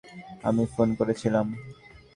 [0.43, 1.47] আমি ফোন করেছিলাম।